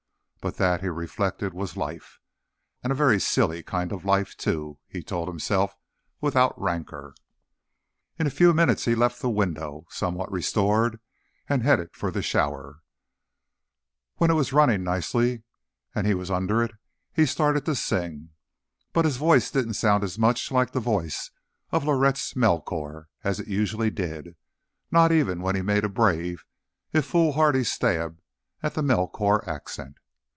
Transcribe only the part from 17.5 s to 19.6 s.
to sing. But his voice